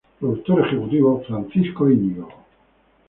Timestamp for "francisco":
1.27-1.81